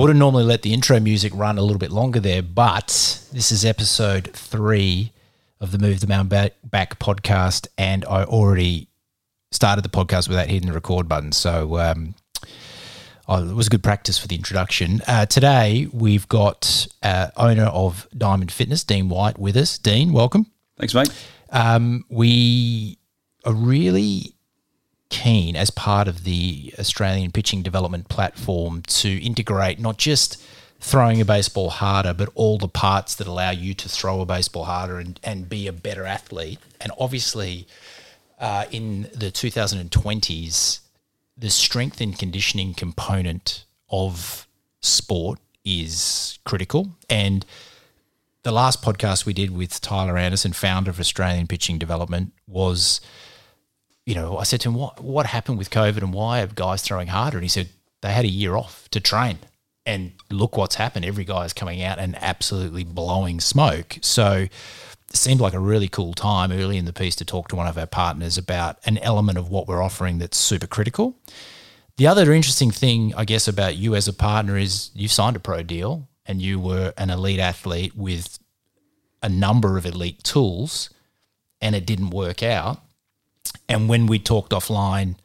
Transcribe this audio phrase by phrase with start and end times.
[0.00, 2.86] Would have normally let the intro music run a little bit longer there, but
[3.34, 5.12] this is episode three
[5.60, 8.88] of the Move the Mountain Back, Back podcast, and I already
[9.52, 11.32] started the podcast without hitting the record button.
[11.32, 12.14] So um,
[13.28, 15.02] oh, it was good practice for the introduction.
[15.06, 19.76] Uh, today we've got uh, owner of Diamond Fitness, Dean White, with us.
[19.76, 20.46] Dean, welcome.
[20.78, 21.12] Thanks, mate.
[21.50, 22.96] Um, we
[23.44, 24.34] are really
[25.10, 30.42] keen as part of the Australian pitching development platform to integrate not just
[30.80, 34.64] throwing a baseball harder, but all the parts that allow you to throw a baseball
[34.64, 36.58] harder and, and be a better athlete.
[36.80, 37.66] And obviously,
[38.38, 40.80] uh, in the 2020s,
[41.36, 44.46] the strength and conditioning component of
[44.80, 46.96] sport is critical.
[47.10, 47.44] And
[48.42, 53.00] the last podcast we did with Tyler Anderson, founder of Australian Pitching Development, was,
[54.06, 56.82] you know, I said to him, what, what happened with COVID and why are guys
[56.82, 57.38] throwing harder?
[57.38, 57.68] And he said,
[58.00, 59.38] they had a year off to train.
[59.86, 61.04] And look what's happened.
[61.04, 63.98] Every guy is coming out and absolutely blowing smoke.
[64.02, 64.46] So
[65.10, 67.66] it seemed like a really cool time early in the piece to talk to one
[67.66, 71.16] of our partners about an element of what we're offering that's super critical.
[71.96, 75.40] The other interesting thing, I guess, about you as a partner is you signed a
[75.40, 78.38] pro deal and you were an elite athlete with
[79.22, 80.90] a number of elite tools
[81.60, 82.80] and it didn't work out.
[83.68, 85.16] And when we talked offline,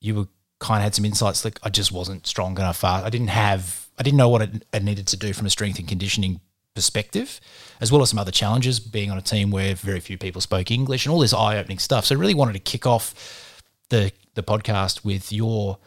[0.00, 0.26] you were
[0.58, 2.78] kind of had some insights like I just wasn't strong enough.
[2.78, 3.04] Fast.
[3.04, 5.88] I didn't have, I didn't know what I needed to do from a strength and
[5.88, 6.40] conditioning
[6.74, 7.40] perspective,
[7.80, 10.70] as well as some other challenges being on a team where very few people spoke
[10.70, 12.06] English and all this eye opening stuff.
[12.06, 13.52] So I really wanted to kick off
[13.88, 15.78] the the podcast with your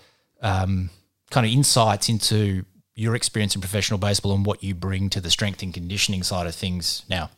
[0.41, 0.89] um,
[1.29, 5.29] kind of insights into your experience in professional baseball and what you bring to the
[5.29, 7.29] strength and conditioning side of things now.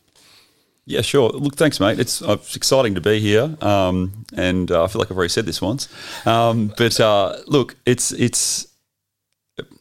[0.84, 1.30] Yeah, sure.
[1.30, 2.00] Look, thanks, mate.
[2.00, 5.28] It's, uh, it's exciting to be here, um, and uh, I feel like I've already
[5.28, 5.88] said this once.
[6.26, 8.66] Um, but uh, look, it's it's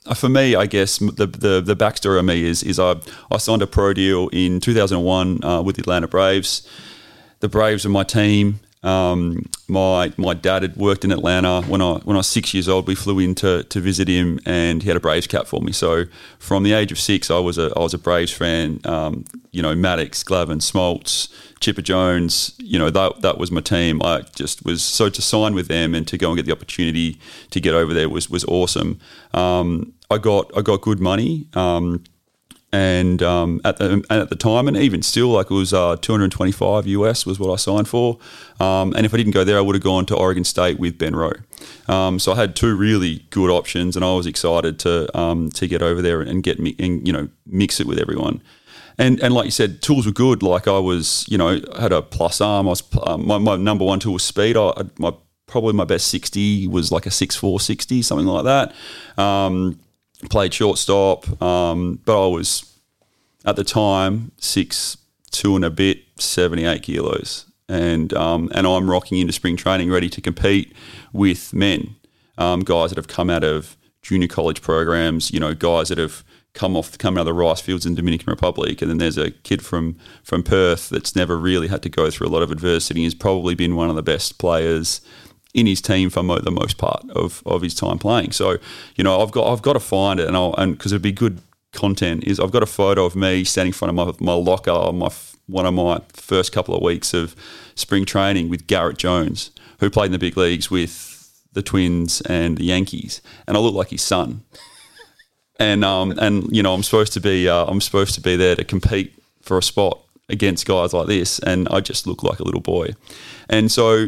[0.05, 2.97] uh, for me, I guess the, the the backstory of me is is I
[3.31, 6.67] I signed a pro deal in 2001 uh, with the Atlanta Braves.
[7.39, 8.59] The Braves are my team.
[8.83, 12.67] Um, my my dad had worked in Atlanta when I when I was six years
[12.67, 12.87] old.
[12.87, 15.71] We flew in to, to visit him, and he had a Braves cap for me.
[15.71, 16.05] So
[16.39, 18.79] from the age of six, I was a I was a Braves fan.
[18.83, 22.55] Um, you know, Maddux, Glavine, Smoltz, Chipper Jones.
[22.57, 24.01] You know that that was my team.
[24.01, 27.19] I just was so to sign with them and to go and get the opportunity
[27.51, 28.99] to get over there was was awesome.
[29.33, 31.45] Um, I got I got good money.
[31.53, 32.03] Um,
[32.73, 35.97] and um, at the and at the time, and even still, like it was uh,
[35.97, 38.17] 225 US was what I signed for.
[38.59, 40.97] Um, and if I didn't go there, I would have gone to Oregon State with
[40.97, 41.33] Ben Rowe.
[41.87, 45.67] Um, so I had two really good options, and I was excited to um, to
[45.67, 48.41] get over there and get me and you know mix it with everyone.
[48.97, 50.41] And and like you said, tools were good.
[50.41, 52.67] Like I was, you know, had a plus arm.
[52.67, 54.55] I was um, my, my number one tool was speed.
[54.55, 55.13] I, my
[55.47, 58.73] probably my best 60 was like a 6'4", 60, something like that.
[60.29, 62.77] Played shortstop, um, but I was
[63.43, 64.97] at the time six
[65.31, 69.91] two and a bit, seventy eight kilos, and um, and I'm rocking into spring training,
[69.91, 70.73] ready to compete
[71.11, 71.95] with men,
[72.37, 76.23] um, guys that have come out of junior college programs, you know, guys that have
[76.53, 79.31] come off come out of the rice fields in Dominican Republic, and then there's a
[79.31, 83.01] kid from from Perth that's never really had to go through a lot of adversity.
[83.01, 85.01] He's probably been one of the best players
[85.53, 88.31] in his team for mo- the most part of, of his time playing.
[88.31, 88.57] So,
[88.95, 91.11] you know, I've got I've got to find it, and I'll, and because it'd be
[91.11, 91.39] good
[91.73, 94.71] content is I've got a photo of me standing in front of my, my locker
[94.71, 95.09] on my
[95.47, 97.35] one of my first couple of weeks of
[97.75, 101.07] spring training with Garrett Jones, who played in the big leagues with
[101.53, 104.43] the Twins and the Yankees, and I look like his son.
[105.59, 108.55] and um, and you know I'm supposed to be uh, I'm supposed to be there
[108.55, 112.43] to compete for a spot against guys like this, and I just look like a
[112.43, 112.93] little boy.
[113.49, 114.07] And so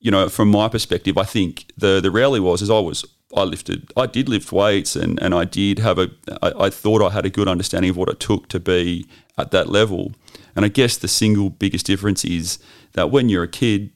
[0.00, 3.04] you know, from my perspective, I think the the reality was is I was
[3.36, 6.10] I lifted I did lift weights and, and I did have a
[6.42, 9.06] I, I thought I had a good understanding of what it took to be
[9.36, 10.12] at that level.
[10.54, 12.58] And I guess the single biggest difference is
[12.92, 13.90] that when you're a kid,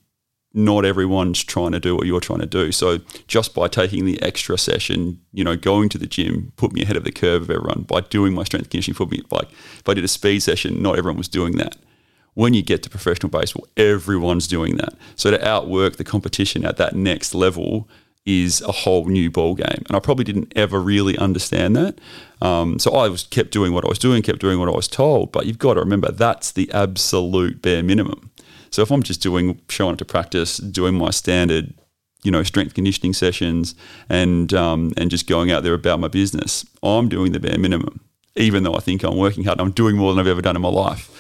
[0.54, 2.70] not everyone's trying to do what you're trying to do.
[2.72, 6.82] So just by taking the extra session, you know, going to the gym put me
[6.82, 7.82] ahead of the curve of everyone.
[7.82, 10.98] By doing my strength conditioning put me like if I did a speed session, not
[10.98, 11.76] everyone was doing that
[12.34, 14.94] when you get to professional baseball, everyone's doing that.
[15.16, 17.88] So to outwork the competition at that next level
[18.24, 21.98] is a whole new ball game, and I probably didn't ever really understand that.
[22.40, 24.88] Um, so I was kept doing what I was doing, kept doing what I was
[24.88, 25.32] told.
[25.32, 28.30] But you've got to remember that's the absolute bare minimum.
[28.70, 31.74] So if I'm just doing showing up to practice, doing my standard,
[32.22, 33.74] you know, strength conditioning sessions,
[34.08, 38.00] and um, and just going out there about my business, I'm doing the bare minimum.
[38.36, 39.60] Even though I think I'm working hard.
[39.60, 41.10] I'm doing more than I've ever done in my life.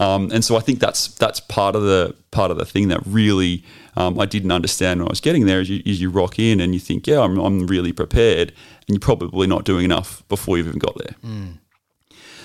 [0.00, 3.00] Um, and so I think that's that's part of the part of the thing that
[3.06, 3.64] really
[3.96, 5.60] um, I didn't understand when I was getting there.
[5.60, 8.48] Is you, is you rock in and you think, yeah, I'm, I'm really prepared,
[8.88, 11.14] and you're probably not doing enough before you've even got there.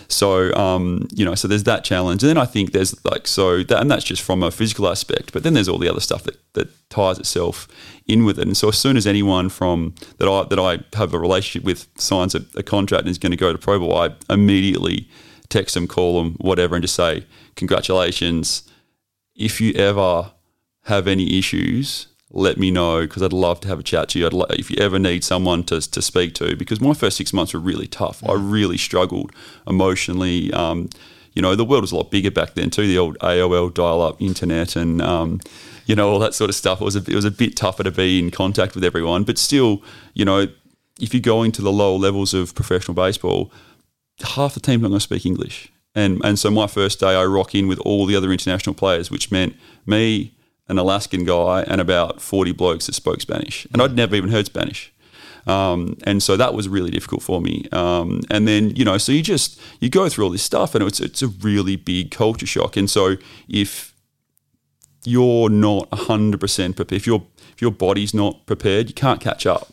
[0.07, 3.63] So um, you know, so there's that challenge, and then I think there's like so
[3.63, 5.33] that, and that's just from a physical aspect.
[5.33, 7.68] But then there's all the other stuff that that ties itself
[8.07, 8.48] in with it.
[8.48, 11.88] And so as soon as anyone from that I that I have a relationship with
[11.95, 15.09] signs a, a contract and is going to go to pro ball, I immediately
[15.50, 17.25] text them, call them, whatever, and just say
[17.56, 18.63] congratulations.
[19.36, 20.31] If you ever
[20.83, 24.25] have any issues, let me know because I'd love to have a chat to you.
[24.25, 27.31] I'd lo- if you ever need someone to, to speak to, because my first six
[27.31, 28.24] months were really tough.
[28.27, 29.31] I really struggled
[29.65, 30.51] emotionally.
[30.51, 30.89] Um,
[31.33, 32.88] you know, the world was a lot bigger back then too.
[32.88, 35.39] The old AOL dial-up internet and um,
[35.85, 36.81] you know all that sort of stuff.
[36.81, 39.38] It was a, it was a bit tougher to be in contact with everyone, but
[39.38, 39.81] still,
[40.13, 40.47] you know,
[41.00, 43.51] if you go into the lower levels of professional baseball,
[44.21, 45.71] half the team's not going to speak English.
[45.95, 49.09] And and so my first day, I rock in with all the other international players,
[49.09, 50.33] which meant me,
[50.69, 54.46] an Alaskan guy, and about forty blokes that spoke Spanish, and I'd never even heard
[54.46, 54.94] Spanish.
[55.46, 57.68] Um, and so that was really difficult for me.
[57.72, 60.84] Um, and then you know, so you just you go through all this stuff, and
[60.84, 62.78] it's it's a really big culture shock.
[62.78, 63.16] And so
[63.48, 63.94] if
[65.06, 69.46] you're not hundred percent prepared, if your if your body's not prepared, you can't catch
[69.46, 69.72] up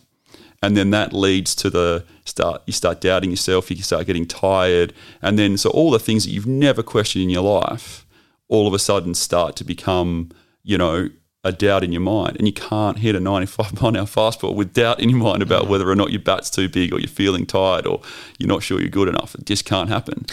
[0.64, 4.94] and then that leads to the start you start doubting yourself you start getting tired
[5.20, 8.06] and then so all the things that you've never questioned in your life
[8.48, 10.30] all of a sudden start to become
[10.64, 11.08] you know
[11.46, 14.54] a doubt in your mind and you can't hit a 95 mile an hour fastball
[14.54, 17.06] with doubt in your mind about whether or not your bat's too big or you're
[17.08, 18.00] feeling tired or
[18.38, 20.24] you're not sure you're good enough it just can't happen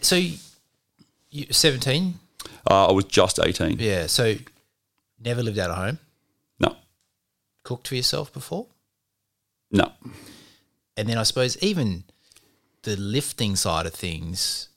[0.00, 0.16] So,
[1.30, 2.18] you, 17?
[2.70, 4.06] uh, i was just 18 Yeah.
[4.06, 4.36] So,
[5.22, 5.98] never lived out of home?
[6.58, 6.76] no
[7.62, 8.66] Cooked for yourself before?
[9.70, 9.92] no
[10.96, 12.04] And then I suppose even
[12.84, 14.68] the lifting side of things,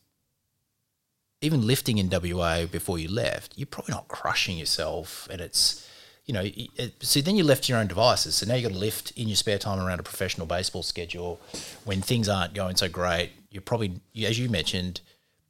[1.41, 5.27] even lifting in WA before you left, you're probably not crushing yourself.
[5.31, 5.87] And it's,
[6.25, 8.35] you know, it, so then you're left your own devices.
[8.35, 11.39] So now you've got to lift in your spare time around a professional baseball schedule.
[11.85, 15.01] When things aren't going so great, you're probably, as you mentioned,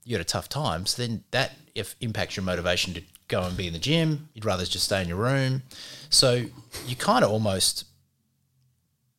[0.03, 0.85] you had a tough time.
[0.85, 4.29] So then that if impacts your motivation to go and be in the gym.
[4.33, 5.63] You'd rather just stay in your room.
[6.09, 6.45] So
[6.85, 7.85] you kind of almost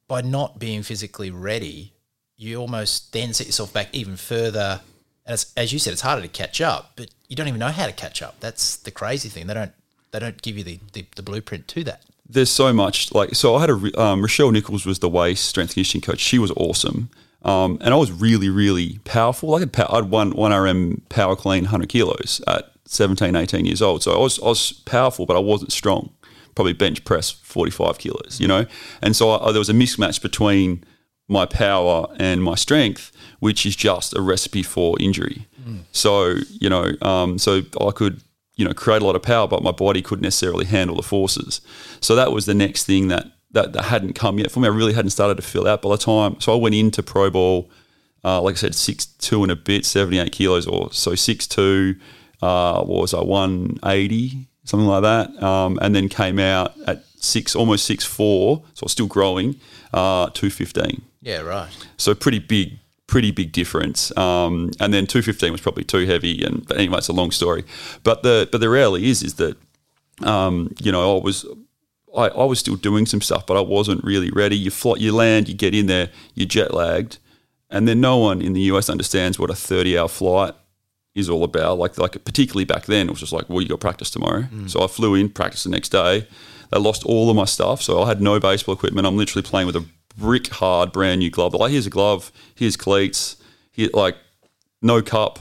[0.06, 1.93] by not being physically ready,
[2.37, 4.81] you almost then set yourself back even further.
[5.28, 7.69] And it's, as you said, it's harder to catch up, but you don't even know
[7.69, 8.40] how to catch up.
[8.40, 9.46] That's the crazy thing.
[9.46, 9.72] They don't
[10.10, 12.02] they don't give you the, the, the blueprint to that.
[12.28, 15.75] there's so much like so I had a um, Rochelle Nichols was the WAIS strength
[15.75, 16.19] conditioning coach.
[16.20, 17.10] She was awesome,
[17.42, 19.54] um, and I was really really powerful.
[19.54, 24.02] I had I'd one one RM power clean 100 kilos at 17, 18 years old.
[24.02, 26.10] So I was I was powerful, but I wasn't strong.
[26.54, 28.66] Probably bench press 45 kilos, you know.
[29.02, 30.82] And so I, there was a mismatch between
[31.28, 35.46] my power and my strength, which is just a recipe for injury.
[35.93, 38.23] So you know, um, so I could
[38.56, 41.61] you know create a lot of power, but my body couldn't necessarily handle the forces.
[42.00, 44.69] So that was the next thing that that, that hadn't come yet for me.
[44.69, 46.40] I really hadn't started to fill out by the time.
[46.40, 47.70] So I went into pro ball,
[48.25, 51.46] uh, like I said, six two and a bit, seventy eight kilos or so, six
[51.46, 51.96] two.
[52.41, 57.56] Uh, was I one eighty something like that, um, and then came out at six
[57.56, 59.58] almost six four, so I was still growing,
[59.93, 61.02] uh, two fifteen.
[61.23, 61.69] Yeah, right.
[61.96, 64.17] So pretty big, pretty big difference.
[64.17, 66.44] Um, and then 215 was probably too heavy.
[66.44, 67.65] And but anyway, it's a long story.
[68.05, 69.56] But the but the reality is is that
[70.22, 71.44] um, you know I was
[72.17, 74.56] I, I was still doing some stuff, but I wasn't really ready.
[74.56, 77.19] You fly, you land, you get in there, you're jet lagged,
[77.69, 80.55] and then no one in the US understands what a 30 hour flight
[81.15, 81.79] is all about.
[81.79, 84.44] Like like particularly back then, it was just like, well, you got practice tomorrow.
[84.69, 86.29] So I flew in, practiced the next day.
[86.70, 89.06] They lost all of my stuff, so I had no baseball equipment.
[89.06, 89.86] I'm literally playing with a
[90.19, 91.55] brick hard brand new glove.
[91.55, 93.37] Like, here's a glove, here's cleats,
[93.72, 94.17] here like
[94.82, 95.39] no cup.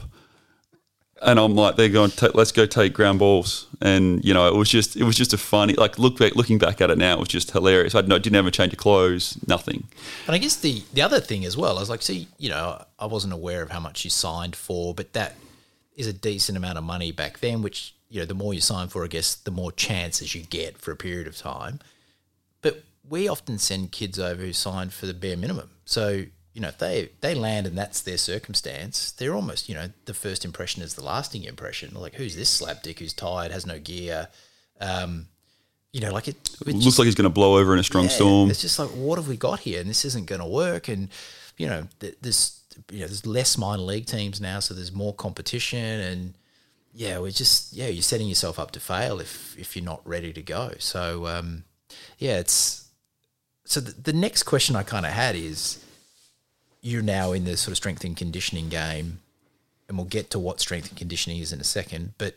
[1.20, 3.66] And I'm like, they're going, "Ta- let's go take ground balls.
[3.82, 6.58] And you know, it was just, it was just a funny, like look back, looking
[6.58, 7.96] back at it now, it was just hilarious.
[7.96, 9.88] I didn't have a change of clothes, nothing.
[10.26, 12.84] And I guess the the other thing as well, I was like, see, you know,
[13.00, 15.34] I wasn't aware of how much you signed for, but that
[15.96, 17.62] is a decent amount of money back then.
[17.62, 20.78] Which you know, the more you sign for, I guess, the more chances you get
[20.78, 21.80] for a period of time.
[23.08, 25.70] We often send kids over who signed for the bare minimum.
[25.84, 26.24] So
[26.54, 30.14] you know, if they they land and that's their circumstance, they're almost you know the
[30.14, 31.94] first impression is the lasting impression.
[31.94, 34.28] Like, who's this slapdick who's tired, has no gear?
[34.80, 35.26] Um,
[35.92, 36.36] you know, like it.
[36.66, 38.50] It looks like he's going to blow over in a strong Yeah, storm.
[38.50, 39.80] It's just like, what have we got here?
[39.80, 40.88] And this isn't going to work.
[40.88, 41.08] And
[41.56, 42.60] you know, th- there's
[42.90, 45.78] you know, there's less minor league teams now, so there's more competition.
[45.78, 46.34] And
[46.92, 50.32] yeah, we're just yeah, you're setting yourself up to fail if if you're not ready
[50.32, 50.72] to go.
[50.78, 51.64] So um,
[52.18, 52.87] yeah, it's
[53.68, 55.84] so the, the next question I kind of had is.
[56.80, 59.18] you're now in the sort of strength and conditioning game,
[59.88, 62.14] and we'll get to what strength and conditioning is in a second.
[62.18, 62.36] But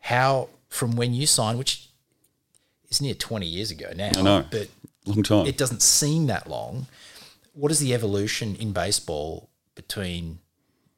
[0.00, 1.88] how from when you signed, which
[2.90, 4.44] is near 20 years ago now, I know.
[4.50, 4.68] but
[5.06, 5.46] Long time.
[5.46, 6.86] it doesn't seem that long.
[7.54, 10.38] What is the evolution in baseball between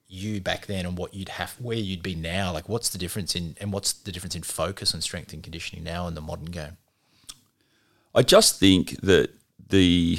[0.09, 2.52] you back then and what you'd have where you'd be now?
[2.52, 5.85] Like what's the difference in and what's the difference in focus and strength and conditioning
[5.85, 6.76] now in the modern game?
[8.14, 9.31] I just think that
[9.69, 10.19] the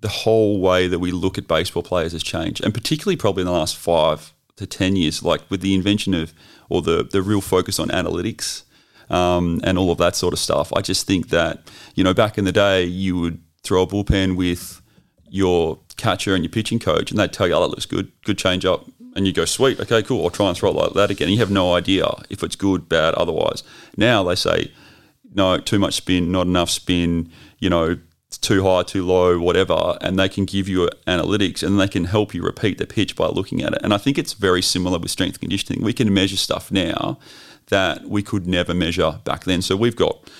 [0.00, 3.46] the whole way that we look at baseball players has changed, and particularly probably in
[3.46, 6.32] the last five to ten years, like with the invention of
[6.68, 8.62] or the the real focus on analytics
[9.10, 10.72] um, and all of that sort of stuff.
[10.74, 14.36] I just think that you know back in the day you would throw a bullpen
[14.36, 14.82] with
[15.28, 18.38] your catcher and your pitching coach, and they'd tell you, "Oh, that looks good, good
[18.38, 21.10] change up," and you go, "Sweet, okay, cool, I'll try and throw it like that
[21.10, 23.62] again." You have no idea if it's good, bad, otherwise.
[23.96, 24.72] Now they say,
[25.34, 27.98] "No, too much spin, not enough spin," you know.
[28.40, 32.34] Too high, too low, whatever, and they can give you analytics and they can help
[32.34, 33.80] you repeat the pitch by looking at it.
[33.82, 35.82] And I think it's very similar with strength conditioning.
[35.82, 37.18] We can measure stuff now
[37.68, 39.62] that we could never measure back then.
[39.62, 40.30] So we've got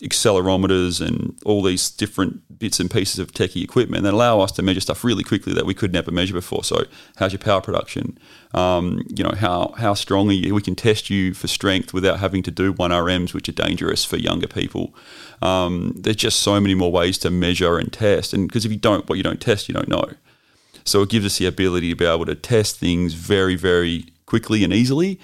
[0.00, 4.62] accelerometers and all these different bits and pieces of techie equipment that allow us to
[4.62, 6.64] measure stuff really quickly that we could never measure before.
[6.64, 6.84] So,
[7.16, 8.18] how's your power production?
[8.52, 10.54] Um, you know, how how strong are you?
[10.54, 14.04] We can test you for strength without having to do one RMs, which are dangerous
[14.04, 14.94] for younger people.
[15.40, 18.78] Um, there's just so many more ways to measure and test, and because if you
[18.78, 20.10] don't, what you don't test, you don't know.
[20.84, 24.64] So it gives us the ability to be able to test things very, very quickly
[24.64, 25.20] and easily,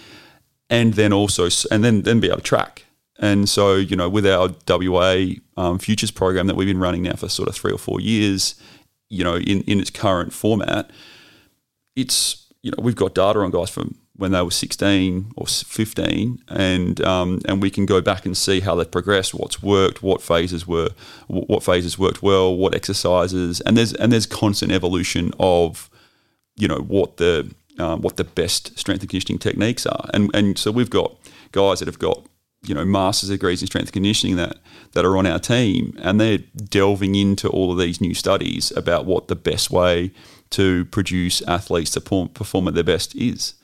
[0.71, 2.85] and then also and then then be able to track.
[3.19, 7.15] And so, you know, with our WA um, futures program that we've been running now
[7.15, 8.55] for sort of three or four years,
[9.11, 10.91] you know, in, in its current format,
[11.97, 16.43] it's, you know, we've got data on guys from when they were 16 or 15
[16.49, 20.21] and um, and we can go back and see how they've progressed what's worked what
[20.21, 20.89] phases were
[21.29, 25.89] what phases worked well what exercises and there's and there's constant evolution of
[26.57, 27.49] you know what the
[27.79, 30.11] um, what the best strength and conditioning techniques are.
[30.13, 31.15] And and so we've got
[31.53, 32.27] guys that have got
[32.62, 34.59] you know master's degrees in strength conditioning that
[34.93, 39.05] that are on our team and they're delving into all of these new studies about
[39.05, 40.11] what the best way
[40.50, 43.55] to produce athletes to perform at their best is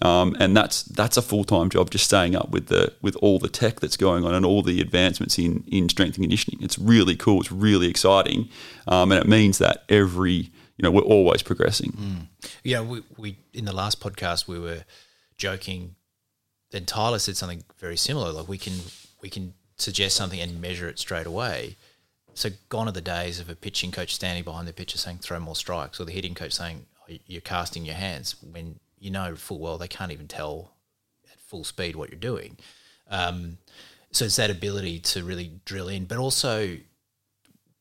[0.00, 3.38] um, and that's that's a full time job, just staying up with the with all
[3.38, 6.62] the tech that's going on and all the advancements in in strength and conditioning.
[6.62, 7.40] It's really cool.
[7.40, 8.48] It's really exciting,
[8.86, 11.92] um, and it means that every you know we're always progressing.
[11.92, 12.50] Mm.
[12.62, 14.84] Yeah, we, we in the last podcast we were
[15.36, 15.96] joking.
[16.70, 18.32] Then Tyler said something very similar.
[18.32, 18.74] Like we can
[19.20, 21.76] we can suggest something and measure it straight away.
[22.34, 25.40] So gone are the days of a pitching coach standing behind the pitcher saying throw
[25.40, 29.34] more strikes, or the hitting coach saying oh, you're casting your hands when you know
[29.34, 30.72] full well they can't even tell
[31.32, 32.56] at full speed what you're doing.
[33.10, 33.58] Um,
[34.10, 36.76] so it's that ability to really drill in, but also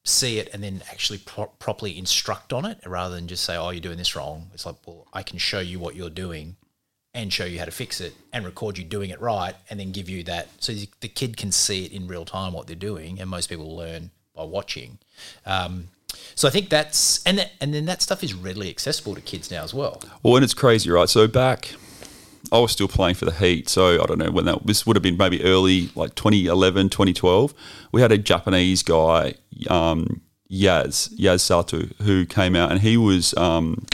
[0.03, 3.69] see it and then actually pro- properly instruct on it rather than just say, "Oh,
[3.69, 6.55] you're doing this wrong." It's like, well, I can show you what you're doing
[7.17, 9.91] and show you how to fix it and record you doing it right and then
[9.91, 10.71] give you that so
[11.01, 14.11] the kid can see it in real time what they're doing and most people learn
[14.35, 14.99] by watching
[15.45, 15.87] um,
[16.35, 19.51] so I think that's and that, and then that stuff is readily accessible to kids
[19.51, 20.01] now as well.
[20.23, 21.09] Well, and it's crazy, right?
[21.09, 21.73] So back,
[22.51, 24.95] I was still playing for the Heat, so I don't know when that this would
[24.95, 27.53] have been maybe early like 2011, 2012.
[27.91, 29.33] We had a Japanese guy,
[29.69, 33.35] um, Yaz Yaz Sato, who came out and he was.
[33.35, 33.85] Um,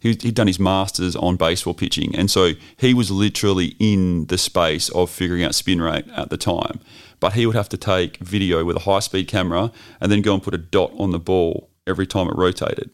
[0.00, 4.38] he, he'd done his masters on baseball pitching, and so he was literally in the
[4.38, 6.80] space of figuring out spin rate at the time.
[7.20, 10.34] But he would have to take video with a high speed camera and then go
[10.34, 12.90] and put a dot on the ball every time it rotated.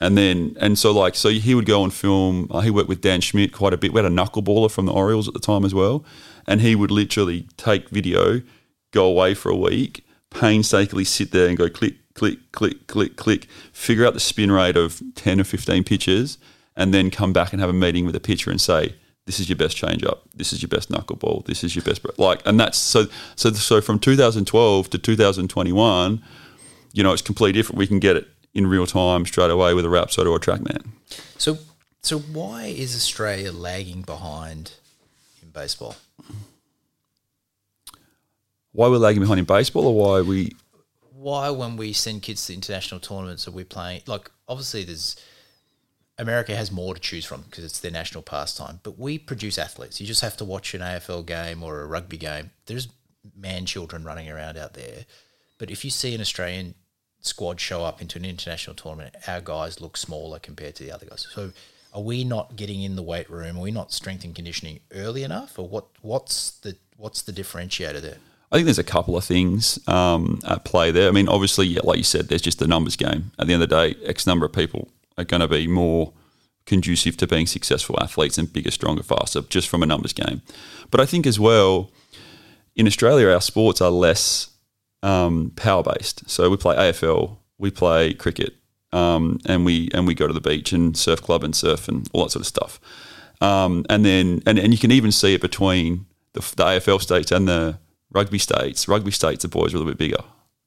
[0.00, 2.48] And then, and so like, so he would go and film.
[2.50, 3.92] Uh, he worked with Dan Schmidt quite a bit.
[3.92, 6.04] We had a knuckleballer from the Orioles at the time as well,
[6.46, 8.40] and he would literally take video,
[8.92, 13.46] go away for a week, painstakingly sit there and go click, click, click, click, click,
[13.72, 16.38] figure out the spin rate of ten or fifteen pitches,
[16.76, 18.94] and then come back and have a meeting with the pitcher and say,
[19.26, 20.18] "This is your best changeup.
[20.34, 21.46] This is your best knuckleball.
[21.46, 26.22] This is your best like." And that's so so so from 2012 to 2021
[26.92, 27.78] you know, it's completely different.
[27.78, 30.88] We can get it in real time straight away with a Rapsodo or a TrackMan.
[31.38, 31.58] So,
[32.02, 34.72] so why is Australia lagging behind
[35.42, 35.96] in baseball?
[38.72, 40.54] Why we're lagging behind in baseball, or why we?
[41.20, 44.00] Why, when we send kids to international tournaments, are we playing?
[44.06, 45.16] Like, obviously, there's
[46.16, 48.80] America has more to choose from because it's their national pastime.
[48.82, 50.00] But we produce athletes.
[50.00, 52.52] You just have to watch an AFL game or a rugby game.
[52.64, 52.88] There's
[53.36, 55.04] man children running around out there.
[55.58, 56.74] But if you see an Australian
[57.20, 61.04] squad show up into an international tournament, our guys look smaller compared to the other
[61.04, 61.26] guys.
[61.34, 61.52] So
[61.92, 63.58] are we not getting in the weight room?
[63.58, 65.86] Are we not strength and conditioning early enough, or what?
[66.00, 68.18] What's the what's the differentiator there?
[68.52, 71.08] I think there's a couple of things um, at play there.
[71.08, 73.30] I mean, obviously, like you said, there's just the numbers game.
[73.38, 76.12] At the end of the day, X number of people are going to be more
[76.66, 80.42] conducive to being successful athletes and bigger, stronger, faster, just from a numbers game.
[80.90, 81.92] But I think as well,
[82.74, 84.50] in Australia, our sports are less
[85.02, 86.28] um, power based.
[86.28, 88.54] So we play AFL, we play cricket,
[88.92, 92.08] um, and we and we go to the beach and surf club and surf and
[92.12, 92.80] all that sort of stuff.
[93.40, 97.30] Um, and then and, and you can even see it between the, the AFL states
[97.30, 97.78] and the
[98.12, 98.88] rugby states.
[98.88, 100.22] Rugby states, the boys are a little bit bigger.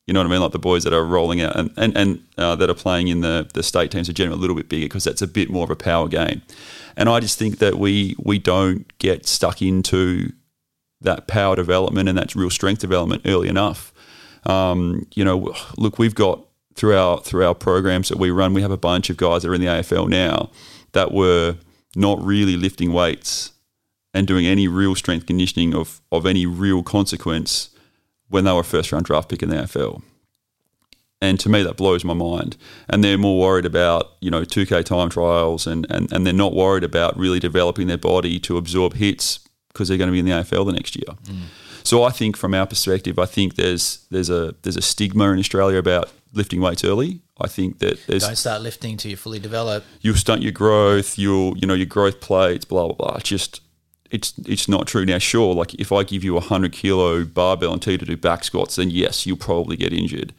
[0.08, 0.42] You know what I mean?
[0.42, 3.22] Like the boys that are rolling out and and, and uh, that are playing in
[3.22, 5.64] the, the state teams are generally a little bit bigger because that's a bit more
[5.64, 6.42] of a power game.
[6.98, 10.34] And I just think that we we don't get stuck into
[11.00, 13.94] that power development and that real strength development early enough.
[14.46, 16.42] Um, you know, look, we've got
[16.76, 19.50] through our through our programs that we run, we have a bunch of guys that
[19.50, 20.50] are in the AFL now
[20.92, 21.56] that were
[21.96, 23.53] not really lifting weights
[24.14, 27.70] and doing any real strength conditioning of of any real consequence
[28.30, 30.02] when they were first round draft pick in the AFL.
[31.22, 32.58] And to me, that blows my mind.
[32.90, 36.54] And they're more worried about, you know, 2K time trials and, and, and they're not
[36.54, 39.40] worried about really developing their body to absorb hits
[39.70, 41.16] because they're going to be in the AFL the next year.
[41.24, 41.44] Mm.
[41.84, 45.40] So I think from our perspective, I think there's there's a there's a stigma in
[45.40, 47.22] Australia about lifting weights early.
[47.40, 49.86] I think that there's don't start lifting till you're fully developed.
[50.02, 51.18] You'll stunt your growth.
[51.18, 52.64] You'll you know your growth plates.
[52.64, 53.16] Blah blah blah.
[53.18, 53.62] It's just
[54.14, 55.06] it's it's not true.
[55.06, 58.06] Now, sure, like if I give you a hundred kilo barbell and tell you to
[58.06, 60.34] do back squats, then yes, you'll probably get injured.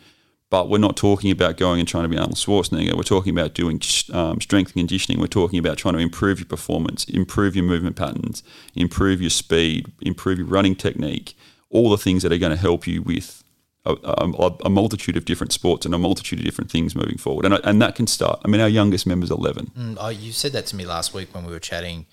[0.48, 2.94] But we're not talking about going and trying to be Arnold Schwarzenegger.
[2.94, 3.80] We're talking about doing
[4.12, 5.20] um, strength and conditioning.
[5.20, 8.44] We're talking about trying to improve your performance, improve your movement patterns,
[8.76, 11.36] improve your speed, improve your running technique.
[11.70, 13.42] All the things that are going to help you with
[13.84, 17.44] a, a, a, multitude of different sports and a multitude of different things moving forward.
[17.44, 18.40] And, and that can start.
[18.44, 19.72] I mean, our youngest member is 11.
[19.76, 22.06] Mm, oh, you said that to me last week when we were chatting,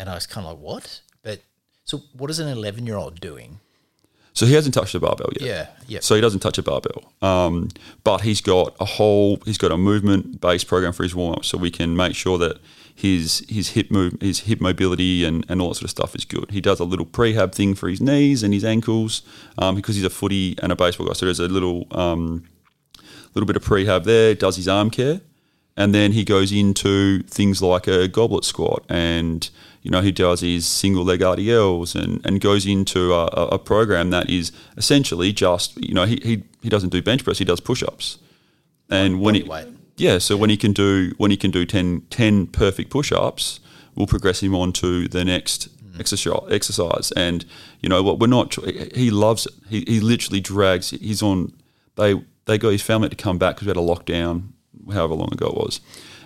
[0.00, 1.00] and I was kind of like, what?
[1.22, 1.42] But
[1.84, 3.60] so, what is an 11 year old doing?
[4.32, 5.46] So he hasn't touched a barbell yet.
[5.46, 6.00] Yeah, yeah.
[6.00, 7.68] So he doesn't touch a barbell, um,
[8.04, 11.44] but he's got a whole he's got a movement based program for his warm up,
[11.44, 12.58] so we can make sure that
[12.94, 16.24] his his hip move his hip mobility and, and all that sort of stuff is
[16.24, 16.50] good.
[16.52, 19.22] He does a little prehab thing for his knees and his ankles
[19.58, 21.14] um, because he's a footy and a baseball guy.
[21.14, 22.44] So there's a little um,
[23.34, 24.34] little bit of prehab there.
[24.34, 25.20] Does his arm care,
[25.80, 29.50] and then he goes into things like a goblet squat and
[29.82, 34.10] you know, he does his single leg RDLs and, and goes into a, a program
[34.10, 37.60] that is essentially just, you know, he, he, he doesn't do bench press, he does
[37.60, 38.18] push ups.
[38.90, 39.68] And when he, weight.
[39.96, 43.60] yeah, so when he can do, when he can do 10, 10 perfect push ups,
[43.94, 47.10] we'll progress him on to the next exercise.
[47.12, 47.46] And,
[47.80, 48.54] you know, what we're not,
[48.94, 49.54] he loves it.
[49.70, 51.54] He, he literally drags, he's on,
[51.96, 54.48] they, they got his family to come back because we had a lockdown,
[54.92, 55.80] however long ago it was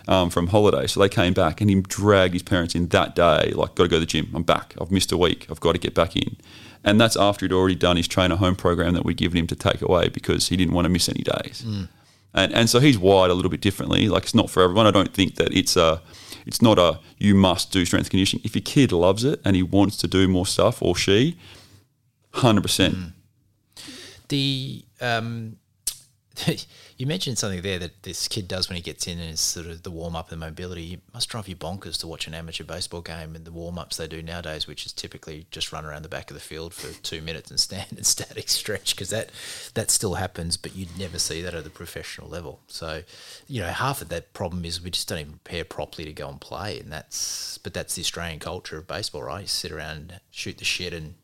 [0.09, 0.87] um, from holiday.
[0.87, 3.89] So they came back and he dragged his parents in that day, like, got to
[3.89, 4.31] go to the gym.
[4.35, 4.75] I'm back.
[4.81, 5.47] I've missed a week.
[5.51, 6.37] I've got to get back in.
[6.85, 9.57] And that's after he'd already done his trainer home program that we'd given him to
[9.57, 11.65] take away because he didn't want to miss any days.
[11.67, 11.89] Mm.
[12.35, 14.09] And, and so he's wired a little bit differently.
[14.09, 14.87] Like it's not for everyone.
[14.87, 16.03] I don't think that it's a,
[16.45, 18.45] it's not a you must do strength conditioning.
[18.45, 21.39] If your kid loves it and he wants to do more stuff or she,
[22.33, 22.65] hundred mm.
[22.65, 22.97] percent.
[24.29, 25.57] The um,
[26.97, 29.67] you mentioned something there that this kid does when he gets in and is sort
[29.67, 30.95] of the warm up and mobility.
[30.95, 33.97] It must drive you bonkers to watch an amateur baseball game and the warm ups
[33.97, 36.93] they do nowadays, which is typically just run around the back of the field for
[37.03, 39.31] two minutes and stand and static stretch because that
[39.75, 42.61] that still happens, but you'd never see that at the professional level.
[42.69, 43.03] So,
[43.49, 46.29] you know, half of that problem is we just don't even prepare properly to go
[46.29, 49.43] and play, and that's but that's the Australian culture of baseball, right?
[49.43, 51.15] You sit around, shoot the shit, and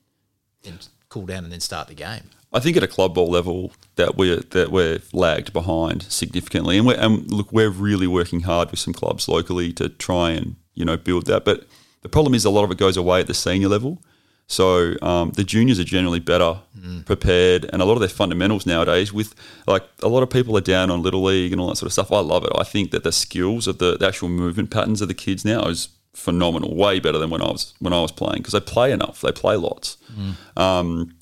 [0.65, 2.31] and cool down and then start the game.
[2.53, 6.87] I think at a club ball level that we're that we're lagged behind significantly, and,
[6.87, 10.85] we're, and look, we're really working hard with some clubs locally to try and you
[10.85, 11.44] know build that.
[11.44, 11.66] But
[12.03, 14.03] the problem is a lot of it goes away at the senior level.
[14.49, 17.07] So um, the juniors are generally better mm.
[17.07, 19.12] prepared, and a lot of their fundamentals nowadays.
[19.12, 19.33] With
[19.68, 21.92] like a lot of people are down on little league and all that sort of
[21.92, 22.11] stuff.
[22.11, 22.51] I love it.
[22.59, 25.68] I think that the skills of the, the actual movement patterns of the kids now
[25.68, 28.92] is phenomenal, way better than when I was when I was playing because they play
[28.92, 29.96] enough, they play lots.
[30.12, 30.61] Mm.
[30.61, 31.14] Um,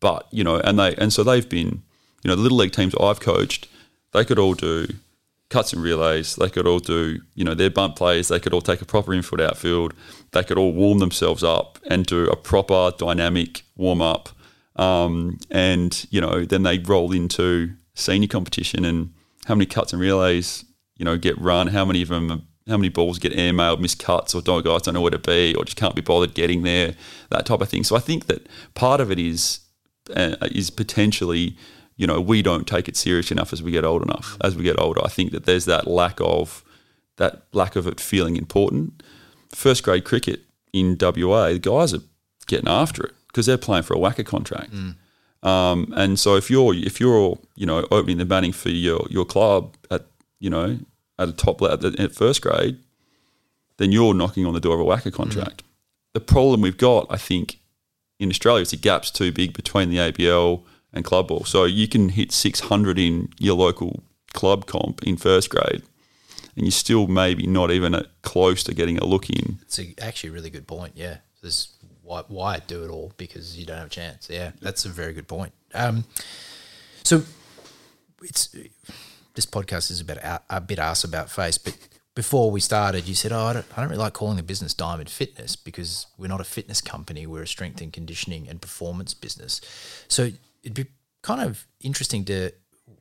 [0.00, 1.82] but you know, and they and so they've been,
[2.22, 3.68] you know, the little league teams I've coached,
[4.12, 4.86] they could all do
[5.48, 6.36] cuts and relays.
[6.36, 8.28] They could all do, you know, their bump plays.
[8.28, 9.94] They could all take a proper infield outfield.
[10.32, 14.30] They could all warm themselves up and do a proper dynamic warm up.
[14.76, 19.12] Um, and you know, then they roll into senior competition and
[19.44, 20.64] how many cuts and relays,
[20.96, 21.68] you know, get run.
[21.68, 24.94] How many of them how many balls get airmailed, missed cuts, or dog guys don't
[24.94, 26.94] know where to be, or just can't be bothered getting there,
[27.30, 27.84] that type of thing.
[27.84, 29.60] So I think that part of it is
[30.14, 31.56] uh, is potentially,
[31.96, 34.36] you know, we don't take it serious enough as we get old enough.
[34.40, 36.64] As we get older, I think that there's that lack of
[37.16, 39.02] that lack of it feeling important.
[39.50, 40.40] First grade cricket
[40.72, 42.00] in WA, the guys are
[42.46, 44.72] getting after it because they're playing for a WACA contract.
[44.72, 44.94] Mm.
[45.42, 49.24] Um, and so if you're if you're you know opening the batting for your your
[49.24, 50.06] club at
[50.38, 50.78] you know
[51.18, 52.78] at a top level at first grade,
[53.78, 55.62] then you're knocking on the door of a WACA contract.
[55.62, 55.66] Mm.
[56.14, 57.58] The problem we've got, I think,
[58.18, 61.44] in Australia is the gap's too big between the ABL and club ball.
[61.44, 65.82] So you can hit 600 in your local club comp in first grade,
[66.56, 69.58] and you're still maybe not even close to getting a look in.
[69.62, 70.92] It's a, actually a really good point.
[70.94, 74.28] Yeah, there's why why do it all because you don't have a chance.
[74.30, 75.52] Yeah, that's a very good point.
[75.74, 76.04] Um,
[77.04, 77.22] so
[78.22, 78.54] it's
[79.34, 81.76] this podcast is about a, bit ass about face, but
[82.14, 84.74] before we started, you said, "Oh, I don't, I don't really like calling the business
[84.74, 87.26] Diamond Fitness because we're not a fitness company.
[87.26, 89.60] We're a strength and conditioning and performance business."
[90.08, 90.30] So
[90.62, 90.86] it'd be
[91.22, 92.52] kind of interesting to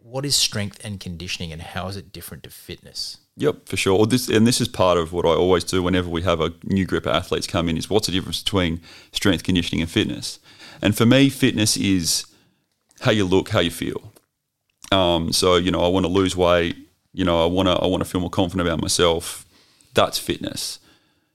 [0.04, 3.18] what is strength and conditioning and how is it different to fitness?
[3.38, 4.06] Yep, for sure.
[4.06, 6.86] This and this is part of what I always do whenever we have a new
[6.86, 10.40] group of athletes come in is what's the difference between strength conditioning and fitness?
[10.82, 12.26] And for me, fitness is
[13.02, 14.11] how you look, how you feel.
[14.92, 16.76] Um, so you know, I want to lose weight.
[17.14, 19.46] You know, I want to I want to feel more confident about myself.
[19.94, 20.80] That's fitness.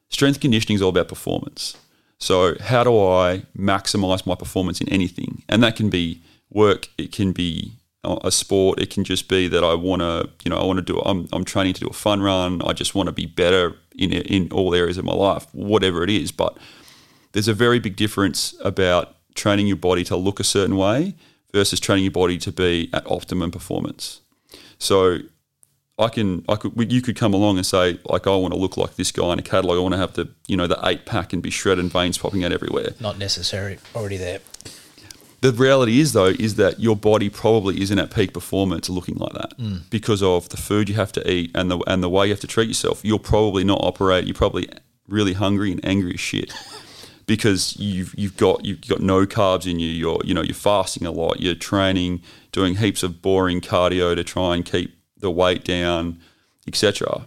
[0.09, 1.77] Strength conditioning is all about performance.
[2.19, 5.43] So how do I maximize my performance in anything?
[5.49, 6.89] And that can be work.
[6.97, 7.73] It can be
[8.05, 8.81] a sport.
[8.81, 11.01] It can just be that I want to, you know, I want to do.
[11.01, 12.63] I'm, I'm training to do a fun run.
[12.63, 16.11] I just want to be better in in all areas of my life, whatever it
[16.11, 16.31] is.
[16.33, 16.57] But
[17.33, 21.15] there's a very big difference about training your body to look a certain way
[21.57, 24.21] versus training your body to be at optimum performance.
[24.79, 25.21] So
[25.99, 28.77] I can, I could, you could come along and say, like, I want to look
[28.77, 29.79] like this guy in a catalog.
[29.79, 32.19] I want to have the, you know, the eight pack and be shredded and veins
[32.19, 32.91] popping out everywhere.
[33.01, 33.79] Not necessary.
[33.95, 34.41] Already there.
[35.41, 39.33] The reality is, though, is that your body probably isn't at peak performance looking like
[39.33, 39.89] that mm.
[39.89, 42.41] because of the food you have to eat and the and the way you have
[42.41, 43.03] to treat yourself.
[43.03, 44.27] You'll probably not operate.
[44.27, 44.69] You're probably
[45.09, 46.53] really hungry and angry as shit
[47.27, 49.89] because you've you've got you've got no carbs in you.
[49.89, 51.41] You're you know you're fasting a lot.
[51.41, 56.21] You're training, doing heaps of boring cardio to try and keep the weight down,
[56.67, 57.27] etc.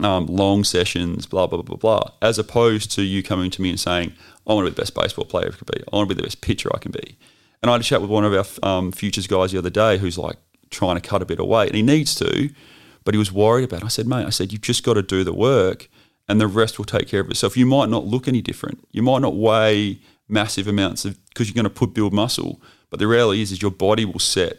[0.00, 2.10] Um, long sessions, blah blah blah blah.
[2.22, 4.14] As opposed to you coming to me and saying,
[4.46, 5.84] "I want to be the best baseball player I can be.
[5.92, 7.18] I want to be the best pitcher I can be."
[7.62, 9.98] And I had a chat with one of our um, futures guys the other day
[9.98, 10.36] who's like
[10.70, 12.50] trying to cut a bit of weight, and he needs to,
[13.04, 13.82] but he was worried about.
[13.82, 13.86] It.
[13.86, 15.90] I said, "Mate, I said you've just got to do the work."
[16.28, 17.56] And the rest will take care of itself.
[17.56, 18.86] You might not look any different.
[18.92, 22.60] You might not weigh massive amounts of because you're going to put build muscle,
[22.90, 24.58] but the reality is is your body will set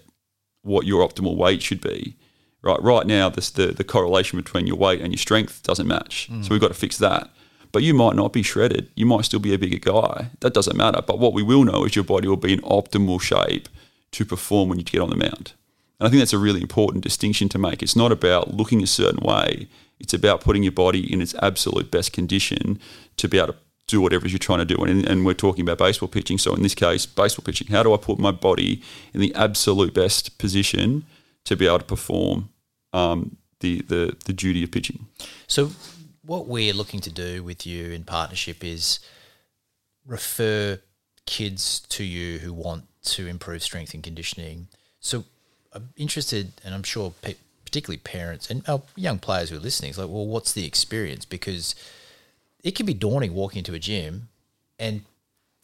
[0.62, 2.15] what your optimal weight should be.
[2.62, 6.27] Right, right now, this, the the correlation between your weight and your strength doesn't match.
[6.29, 6.43] Mm.
[6.43, 7.29] So we've got to fix that.
[7.71, 8.89] But you might not be shredded.
[8.95, 10.32] You might still be a bigger guy.
[10.39, 11.01] That doesn't matter.
[11.05, 13.69] But what we will know is your body will be in optimal shape
[14.12, 15.53] to perform when you get on the mound.
[15.99, 17.84] And I think that's a really important distinction to make.
[17.84, 19.67] It's not about looking a certain way.
[19.99, 22.79] It's about putting your body in its absolute best condition
[23.17, 24.75] to be able to do whatever you're trying to do.
[24.83, 26.38] And, and we're talking about baseball pitching.
[26.38, 27.67] So in this case, baseball pitching.
[27.67, 28.81] How do I put my body
[29.13, 31.05] in the absolute best position
[31.45, 32.49] to be able to perform
[32.93, 35.07] um, the, the the duty of pitching?
[35.47, 35.71] So
[36.23, 38.99] what we're looking to do with you in partnership is
[40.05, 40.79] refer
[41.25, 44.67] kids to you who want to improve strength and conditioning.
[44.99, 45.25] So
[45.73, 47.13] I'm interested, and I'm sure
[47.69, 51.23] particularly parents and uh, young players who are listening, it's like, well, what's the experience?
[51.23, 51.75] Because
[52.63, 54.29] it can be daunting walking into a gym
[54.79, 55.01] and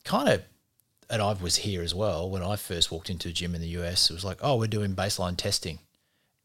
[0.04, 0.44] kind of,
[1.10, 3.80] and I was here as well when I first walked into a gym in the
[3.80, 4.10] US.
[4.10, 5.80] It was like, oh, we're doing baseline testing.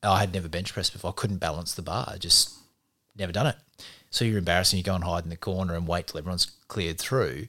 [0.03, 1.11] I had never bench pressed before.
[1.11, 2.16] I couldn't balance the bar.
[2.18, 2.55] Just
[3.16, 3.57] never done it.
[4.11, 4.79] So you're embarrassing.
[4.79, 7.46] You go and hide in the corner and wait till everyone's cleared through.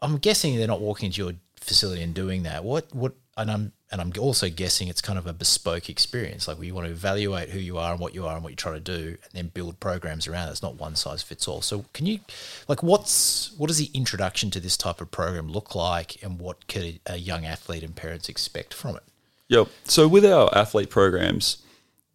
[0.00, 2.64] I'm guessing they're not walking into your facility and doing that.
[2.64, 6.48] What what and I'm and I'm also guessing it's kind of a bespoke experience.
[6.48, 8.56] Like we want to evaluate who you are and what you are and what you're
[8.56, 10.50] trying to do, and then build programs around it.
[10.50, 11.62] It's not one size fits all.
[11.62, 12.18] So can you,
[12.66, 16.66] like, what's what does the introduction to this type of program look like, and what
[16.66, 19.04] could a young athlete and parents expect from it?
[19.46, 19.68] Yep.
[19.84, 21.58] So with our athlete programs,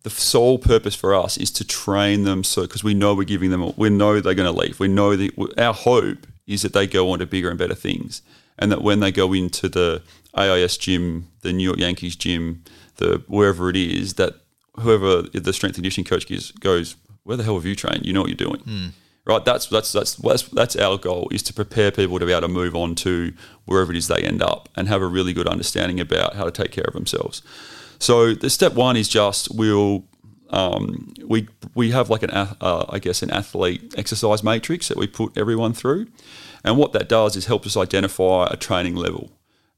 [0.03, 2.43] the sole purpose for us is to train them.
[2.43, 4.81] So because we know we're giving them, we know they're going to leave.
[4.81, 8.21] We know that our hope is that they go on to bigger and better things,
[8.57, 10.01] and that when they go into the
[10.35, 12.63] AIS gym, the New York Yankees gym,
[12.97, 14.35] the wherever it is, that
[14.79, 18.05] whoever the strength and conditioning coach is, goes, where the hell have you trained?
[18.05, 18.61] You know what you're doing.
[18.61, 18.91] Mm.
[19.25, 22.41] Right, that's, that's that's that's that's our goal is to prepare people to be able
[22.41, 23.31] to move on to
[23.65, 26.51] wherever it is they end up and have a really good understanding about how to
[26.51, 27.43] take care of themselves.
[27.99, 30.05] So the step one is just we'll
[30.49, 35.05] um, we we have like an uh, I guess an athlete exercise matrix that we
[35.05, 36.07] put everyone through,
[36.63, 39.31] and what that does is help us identify a training level.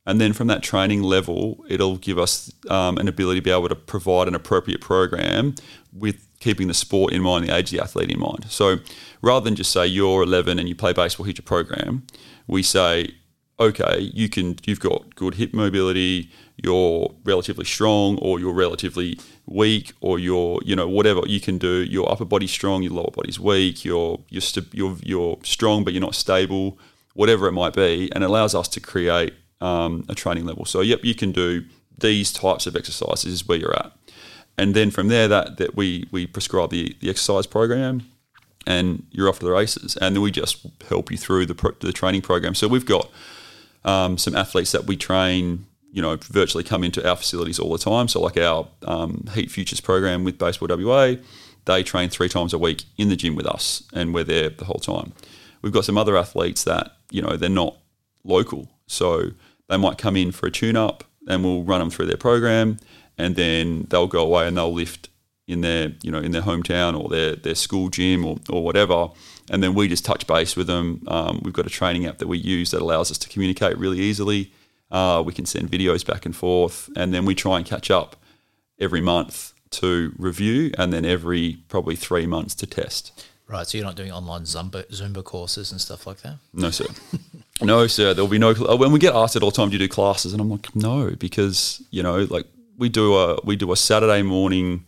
[0.06, 3.70] And then from that training level, it'll give us um, an ability to be able
[3.70, 5.56] to provide an appropriate program
[5.94, 8.46] with keeping the sport in mind, the age of the athlete in mind.
[8.50, 8.78] So
[9.22, 12.08] rather than just say you're 11 and you play baseball, here's your program,
[12.48, 13.14] we say,
[13.60, 19.94] okay, you can you've got good hip mobility, you're relatively strong, or you're relatively weak,
[20.02, 21.84] or you're you know whatever you can do.
[21.84, 23.86] Your upper body's strong, your lower body's weak.
[23.86, 26.80] You're you're st- you're, you're strong, but you're not stable.
[27.14, 30.66] Whatever it might be, and it allows us to create um, a training level.
[30.66, 31.66] So yep, you can do
[31.98, 33.92] these types of exercises is where you're at,
[34.58, 38.04] and then from there that that we we prescribe the the exercise program
[38.68, 39.98] and you're off to the races.
[39.98, 42.56] And then we just help you through the, pro- the training program.
[42.56, 43.10] So we've got
[43.84, 47.80] um, some athletes that we train, you know, virtually come into our facilities all the
[47.80, 48.08] time.
[48.08, 51.16] So like our um, Heat Futures program with Baseball WA,
[51.66, 54.66] they train three times a week in the gym with us, and we're there the
[54.66, 55.14] whole time.
[55.62, 57.78] We've got some other athletes that you know they're not
[58.24, 59.32] local, so
[59.72, 62.78] they might come in for a tune-up, and we'll run them through their program,
[63.18, 65.10] and then they'll go away and they'll lift
[65.48, 69.08] in their you know in their hometown or their their school gym or, or whatever.
[69.50, 71.04] And then we just touch base with them.
[71.08, 74.00] Um, we've got a training app that we use that allows us to communicate really
[74.00, 74.52] easily.
[74.92, 78.18] Uh, we can send videos back and forth and then we try and catch up
[78.80, 83.86] every month to review and then every probably three months to test Right, so you're
[83.86, 86.38] not doing online Zumba, Zumba courses and stuff like that?
[86.54, 86.86] no sir
[87.62, 89.88] no sir there'll be no when we get asked at all time do you do
[89.88, 92.46] classes and i'm like no because you know like
[92.78, 94.86] we do a we do a saturday morning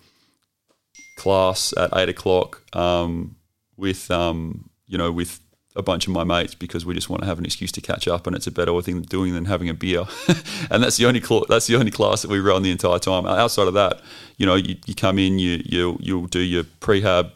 [1.17, 3.35] class at eight o'clock um,
[3.77, 5.39] with um, you know with
[5.75, 8.07] a bunch of my mates because we just want to have an excuse to catch
[8.07, 10.05] up, and it's a better thing doing than having a beer.
[10.69, 13.25] and that's the only cl- that's the only class that we run the entire time.
[13.25, 14.01] Outside of that,
[14.37, 17.31] you know, you, you come in, you you you'll do your prehab,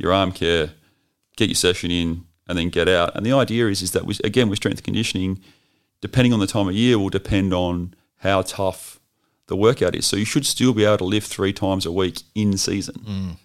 [0.00, 0.70] your arm care,
[1.36, 3.14] get your session in, and then get out.
[3.14, 5.40] And the idea is is that we, again with strength conditioning,
[6.00, 9.00] depending on the time of year, will depend on how tough
[9.46, 10.06] the workout is.
[10.06, 13.36] So you should still be able to lift three times a week in season, mm.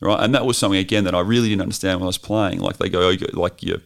[0.00, 0.22] right?
[0.22, 2.60] And that was something again that I really didn't understand when I was playing.
[2.60, 3.80] Like they go, oh, like you.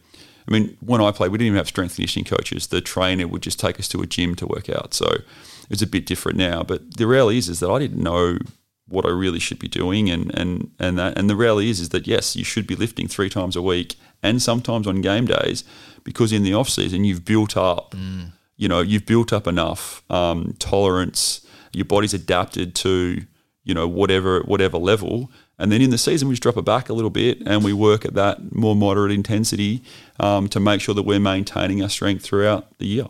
[0.47, 2.69] I mean, when I played, we didn't even have strength conditioning coaches.
[2.69, 4.95] The trainer would just take us to a gym to work out.
[4.95, 5.19] So
[5.69, 6.63] it's a bit different now.
[6.63, 8.39] But the reality is, is that I didn't know
[8.89, 11.19] what I really should be doing, and and and that.
[11.19, 13.97] And the reality is, is that yes, you should be lifting three times a week,
[14.23, 15.65] and sometimes on game days,
[16.05, 17.95] because in the off season you've built up,
[18.57, 21.47] you know, you've built up enough um, tolerance.
[21.73, 23.23] Your body's adapted to
[23.65, 26.89] you know whatever whatever level and then in the season we just drop it back
[26.89, 29.83] a little bit and we work at that more moderate intensity
[30.19, 33.05] um, to make sure that we're maintaining our strength throughout the year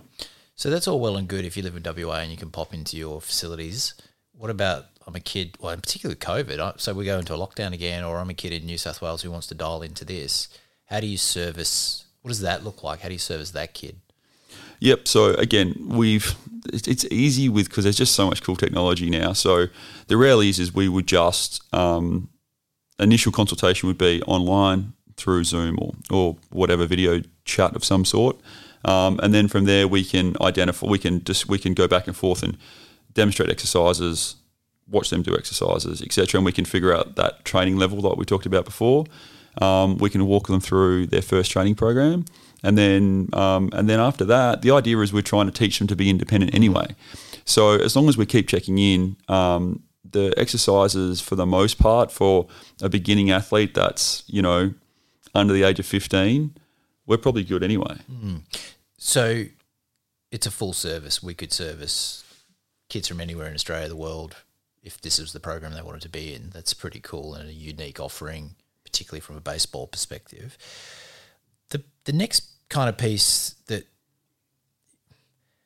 [0.56, 2.74] So that's all well and good if you live in WA and you can pop
[2.74, 3.94] into your facilities.
[4.32, 6.60] What about I'm a kid, well, in particular COVID.
[6.60, 9.00] I- So we go into a lockdown again, or I'm a kid in New South
[9.00, 10.48] Wales who wants to dial into this.
[10.86, 12.04] How do you service?
[12.20, 13.00] What does that look like?
[13.00, 13.96] How do you service that kid?
[14.80, 15.08] Yep.
[15.08, 16.36] So again, we've
[16.72, 19.32] it's, easy with because there's just so much cool technology now.
[19.32, 19.66] So
[20.08, 22.28] the reality is, is we would just um,
[22.98, 28.36] initial consultation would be online through Zoom or or whatever video chat of some sort,
[28.84, 32.06] um, and then from there we can identify we can just we can go back
[32.06, 32.56] and forth and
[33.14, 34.36] demonstrate exercises,
[34.90, 36.38] watch them do exercises, etc.
[36.38, 39.05] And we can figure out that training level that we talked about before.
[39.61, 42.24] Um, we can walk them through their first training program,
[42.62, 45.88] and then um, and then after that, the idea is we're trying to teach them
[45.88, 46.94] to be independent anyway.
[47.44, 52.12] So as long as we keep checking in, um, the exercises for the most part
[52.12, 52.46] for
[52.81, 54.74] a beginning athlete that's you know
[55.35, 56.55] under the age of fifteen,
[57.07, 57.96] we're probably good anyway.
[58.96, 59.44] So
[60.31, 61.22] it's a full service.
[61.22, 62.24] We could service
[62.88, 64.37] kids from anywhere in Australia, the world,
[64.88, 66.51] if this is the program they wanted to be in.
[66.51, 70.59] That's pretty cool and a unique offering, particularly from a baseball perspective.
[71.68, 73.87] The the next kind of piece that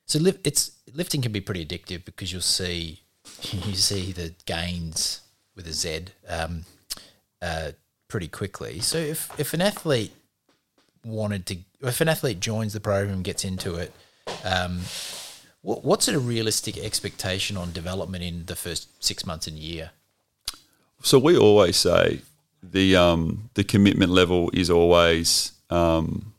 [0.07, 3.01] so lift, it's lifting can be pretty addictive because you'll see
[3.53, 5.21] you see the gains
[5.55, 6.65] with a Z um,
[7.41, 7.73] uh,
[8.09, 8.81] pretty quickly.
[8.81, 10.13] So if if an athlete
[11.05, 13.93] wanted to, if an athlete joins the program, and gets into it,
[14.45, 14.81] um,
[15.63, 19.91] what's a realistic expectation on development in the first six months and a year?
[21.03, 22.21] So we always say
[22.63, 26.35] the um, the commitment level is always um,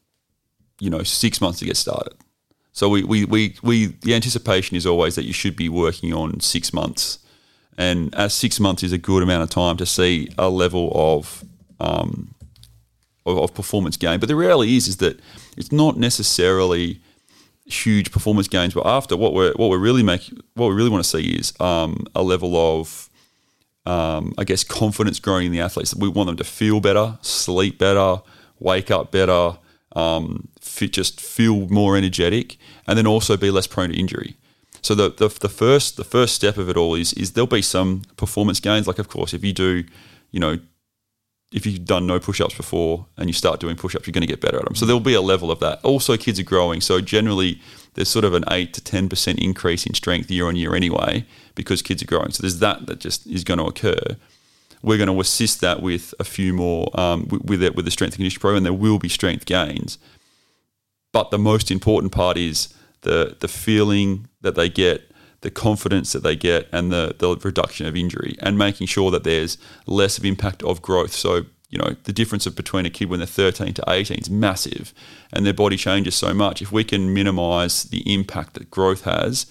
[0.80, 2.14] you know six months to get started.
[2.76, 6.40] So we, we, we, we the anticipation is always that you should be working on
[6.40, 7.20] six months,
[7.78, 11.44] and as six months is a good amount of time to see a level of
[11.80, 12.34] um,
[13.26, 14.20] of, of performance gain.
[14.20, 15.20] But the reality is is that
[15.56, 17.00] it's not necessarily
[17.66, 18.76] huge performance gains.
[18.76, 21.54] we're after what we're what we're really make what we really want to see is
[21.60, 23.10] um, a level of
[23.86, 25.96] um, I guess confidence growing in the athletes.
[25.96, 28.22] We want them to feel better, sleep better,
[28.60, 29.58] wake up better,
[29.96, 34.38] um, fit, just feel more energetic, and then also be less prone to injury.
[34.82, 37.62] So the, the the first the first step of it all is is there'll be
[37.62, 38.88] some performance gains.
[38.88, 39.84] Like of course, if you do,
[40.32, 40.60] you know,
[41.54, 44.42] if you've done no push-ups before and you start doing push-ups, you're going to get
[44.42, 44.76] better at them.
[44.76, 45.80] So there'll be a level of that.
[45.84, 47.62] Also, kids are growing, so generally
[47.94, 51.26] there's sort of an eight to ten percent increase in strength year on year anyway
[51.56, 52.32] because kids are growing.
[52.32, 54.18] So there's that that just is going to occur.
[54.82, 58.14] We're going to assist that with a few more um, with it with the strength
[58.14, 58.64] and conditioning program.
[58.64, 59.98] There will be strength gains,
[61.12, 65.13] but the most important part is the the feeling that they get
[65.44, 69.24] the confidence that they get and the, the reduction of injury and making sure that
[69.24, 71.12] there's less of impact of growth.
[71.12, 74.30] So, you know, the difference of between a kid when they're 13 to 18 is
[74.30, 74.94] massive
[75.34, 76.62] and their body changes so much.
[76.62, 79.46] If we can minimize the impact that growth has,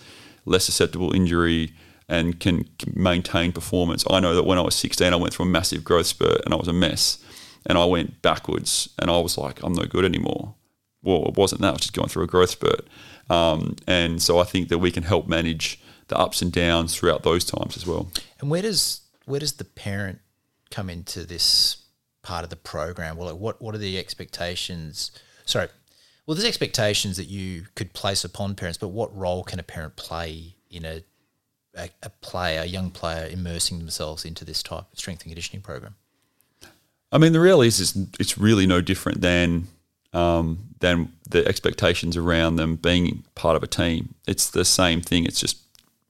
[0.46, 1.74] less susceptible injury
[2.08, 4.04] and can maintain performance.
[4.08, 6.54] I know that when I was 16, I went through a massive growth spurt and
[6.54, 7.22] I was a mess
[7.66, 10.54] and I went backwards and I was like, I'm no good anymore.
[11.02, 12.86] Well, it wasn't that, I was just going through a growth spurt.
[13.30, 17.22] Um, and so I think that we can help manage the ups and downs throughout
[17.22, 18.10] those times as well.
[18.40, 20.20] And where does where does the parent
[20.70, 21.84] come into this
[22.22, 23.16] part of the program?
[23.16, 25.10] Well, what what are the expectations?
[25.44, 25.68] Sorry,
[26.26, 29.96] well, there's expectations that you could place upon parents, but what role can a parent
[29.96, 31.02] play in a
[31.74, 35.62] a, a player, a young player, immersing themselves into this type of strength and conditioning
[35.62, 35.94] program?
[37.10, 39.68] I mean, the reality is, is it's really no different than
[40.12, 44.14] um, than the expectations around them being part of a team.
[44.26, 45.24] It's the same thing.
[45.24, 45.58] It's just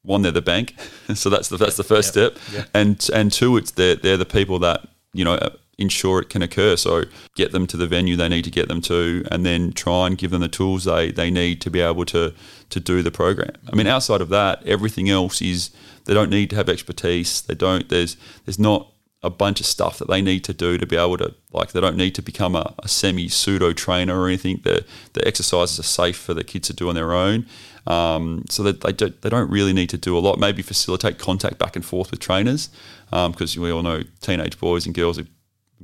[0.02, 0.74] one, they're the bank,
[1.14, 2.36] so that's the that's the first yep.
[2.36, 2.68] step, yep.
[2.74, 5.38] and and two, it's they're they're the people that you know
[5.78, 6.76] ensure it can occur.
[6.76, 10.06] So get them to the venue they need to get them to, and then try
[10.06, 12.34] and give them the tools they they need to be able to
[12.70, 13.52] to do the program.
[13.70, 15.70] I mean, outside of that, everything else is
[16.04, 17.42] they don't need to have expertise.
[17.42, 17.88] They don't.
[17.88, 18.91] There's there's not
[19.22, 21.80] a bunch of stuff that they need to do to be able to like they
[21.80, 24.60] don't need to become a, a semi pseudo trainer or anything.
[24.64, 27.46] The the exercises are safe for the kids to do on their own.
[27.84, 30.38] Um, so that they don't, they don't really need to do a lot.
[30.38, 32.70] Maybe facilitate contact back and forth with trainers
[33.10, 35.26] because um, we all know teenage boys and girls are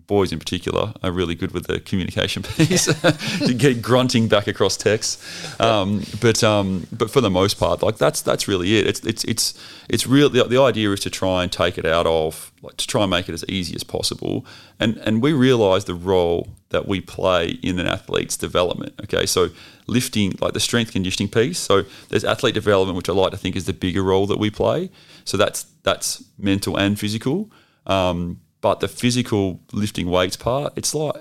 [0.08, 4.76] boys in particular are really good with the communication piece, To get grunting back across
[4.76, 5.22] text.
[5.60, 8.86] Um, but um, but for the most part, like that's that's really it.
[8.88, 9.54] It's it's it's
[9.88, 10.28] it's real.
[10.28, 13.10] The, the idea is to try and take it out of like to try and
[13.10, 14.44] make it as easy as possible.
[14.80, 18.94] And and we realise the role that we play in an athlete's development.
[19.04, 19.50] Okay, so
[19.86, 21.58] lifting like the strength conditioning piece.
[21.58, 24.50] So there's athlete development, which I like to think is the bigger role that we
[24.50, 24.90] play.
[25.24, 27.50] So that's that's mental and physical.
[27.86, 31.14] Um, but the physical lifting weights part, it's like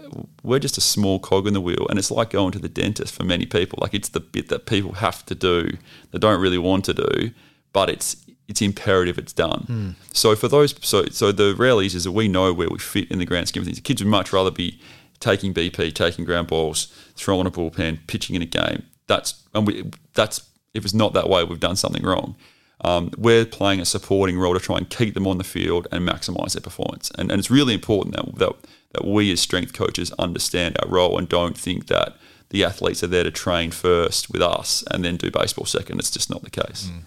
[0.43, 3.13] we're just a small cog in the wheel, and it's like going to the dentist
[3.13, 3.77] for many people.
[3.81, 5.77] Like it's the bit that people have to do,
[6.11, 7.31] they don't really want to do,
[7.73, 9.65] but it's it's imperative it's done.
[9.69, 10.15] Mm.
[10.15, 13.19] So for those, so so the realities is that we know where we fit in
[13.19, 13.77] the grand scheme of things.
[13.77, 14.79] The kids would much rather be
[15.19, 18.83] taking BP, taking ground balls, throwing a bullpen, pitching in a game.
[19.05, 20.41] That's and we that's
[20.73, 22.35] if it's not that way, we've done something wrong
[22.81, 26.07] um, we're playing a supporting role to try and keep them on the field and
[26.07, 27.11] maximise their performance.
[27.17, 28.53] And, and it's really important that, that,
[28.93, 32.17] that we as strength coaches understand our role and don't think that
[32.49, 35.99] the athletes are there to train first with us and then do baseball second.
[35.99, 36.89] It's just not the case.
[36.91, 37.03] Mm.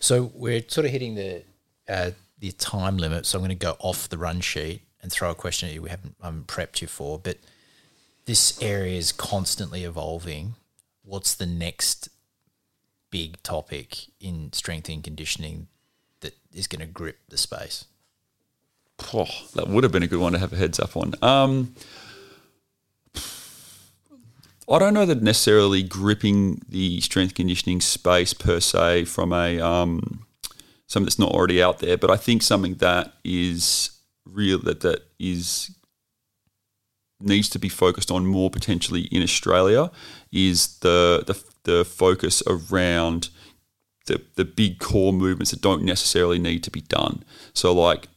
[0.00, 1.44] So we're sort of hitting the
[1.88, 3.24] uh, the time limit.
[3.24, 5.82] So I'm going to go off the run sheet and throw a question at you
[5.82, 7.18] we haven't um, prepped you for.
[7.18, 7.38] But
[8.24, 10.54] this area is constantly evolving.
[11.04, 12.08] What's the next
[13.12, 15.68] big topic in strength and conditioning
[16.20, 17.84] that is going to grip the space?
[19.14, 21.14] Oh, that would have been a good one to have a heads up on.
[21.22, 21.74] Um,
[24.68, 30.26] I don't know that necessarily gripping the strength conditioning space per se from a um,
[30.86, 33.90] something that's not already out there, but I think something that is
[34.24, 35.70] real that that is
[37.20, 39.90] needs to be focused on more potentially in Australia
[40.32, 43.28] is the the the focus around
[44.06, 47.24] the, the big core movements that don't necessarily need to be done.
[47.52, 48.08] So, like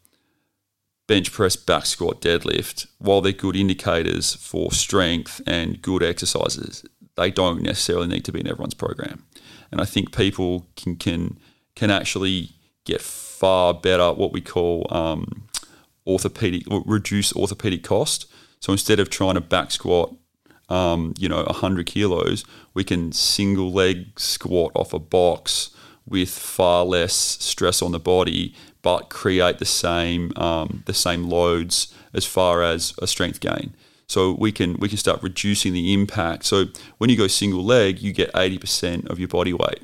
[1.08, 6.84] bench press, back squat, deadlift, while they're good indicators for strength and good exercises,
[7.16, 9.26] they don't necessarily need to be in everyone's program.
[9.72, 11.38] And I think people can can
[11.76, 12.52] can actually
[12.86, 15.48] get far better what we call um,
[16.08, 18.26] orthopedic reduce orthopedic cost.
[18.60, 20.16] So instead of trying to back squat
[20.70, 25.70] um, you know, 100 kilos, we can single leg squat off a box
[26.08, 31.94] with far less stress on the body, but create the same um, the same loads
[32.14, 33.76] as far as a strength gain.
[34.08, 36.46] So we can we can start reducing the impact.
[36.46, 36.66] So
[36.98, 39.82] when you go single leg, you get 80% of your body weight.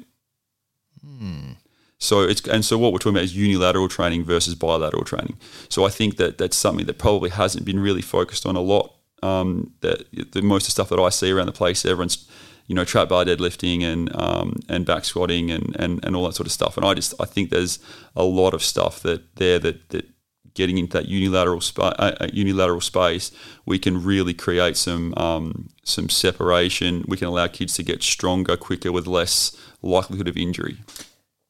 [1.03, 1.53] Hmm.
[1.97, 5.37] So it's and so what we're talking about is unilateral training versus bilateral training.
[5.69, 8.95] So I think that that's something that probably hasn't been really focused on a lot
[9.21, 12.27] um, the, the most of the stuff that I see around the place, everyone's
[12.67, 16.35] you know trap bar deadlifting and um, and back squatting and, and and all that
[16.35, 16.77] sort of stuff.
[16.77, 17.79] And I just I think there's
[18.15, 20.09] a lot of stuff that there that that
[20.53, 23.31] getting into that unilateral spa- uh, uh, unilateral space,
[23.65, 27.05] we can really create some um, some separation.
[27.07, 30.77] We can allow kids to get stronger quicker with less likelihood of injury.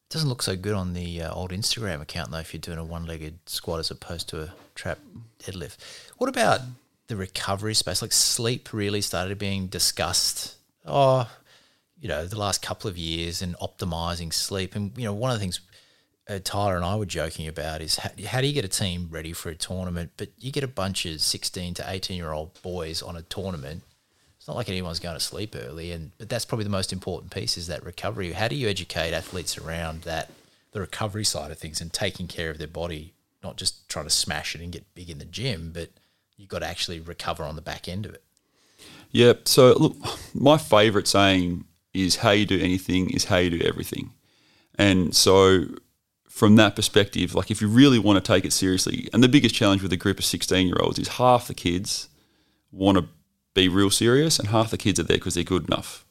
[0.10, 2.40] Doesn't look so good on the uh, old Instagram account though.
[2.40, 5.00] If you're doing a one-legged squat as opposed to a trap
[5.40, 5.78] deadlift.
[6.18, 6.62] What about
[7.12, 8.02] the recovery space?
[8.02, 10.56] Like sleep really started being discussed.
[10.86, 11.30] Oh,
[12.00, 14.76] you know, the last couple of years and optimizing sleep.
[14.76, 15.62] And you know, one of the things
[16.30, 19.08] uh, Tyler and I were joking about is how, how do you get a team
[19.12, 20.12] ready for a tournament?
[20.18, 23.84] But you get a bunch of 16 to 18 year old boys on a tournament
[24.42, 27.32] it's not like anyone's going to sleep early, and but that's probably the most important
[27.32, 28.32] piece is that recovery.
[28.32, 30.32] How do you educate athletes around that
[30.72, 34.10] the recovery side of things and taking care of their body, not just trying to
[34.10, 35.90] smash it and get big in the gym, but
[36.38, 38.24] you've got to actually recover on the back end of it.
[39.12, 39.34] Yeah.
[39.46, 39.96] So look,
[40.34, 44.12] my favourite saying is how you do anything is how you do everything,
[44.76, 45.66] and so
[46.30, 49.54] from that perspective, like if you really want to take it seriously, and the biggest
[49.54, 52.10] challenge with a group of sixteen year olds is half the kids
[52.72, 53.06] want to
[53.54, 56.06] be real serious, and half the kids are there because they're good enough,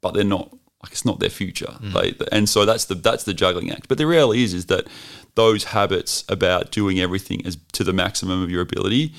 [0.00, 0.54] but they're not.
[0.82, 1.76] Like it's not their future.
[1.80, 2.18] Mm.
[2.18, 3.86] They, and so that's the that's the juggling act.
[3.86, 4.88] But the reality is is that
[5.36, 9.14] those habits about doing everything as to the maximum of your ability,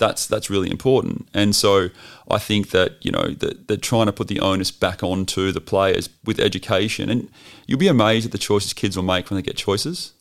[0.00, 1.28] that's that's really important.
[1.32, 1.90] And so
[2.28, 5.60] I think that you know that they're trying to put the onus back onto the
[5.60, 7.30] players with education, and
[7.66, 10.14] you'll be amazed at the choices kids will make when they get choices,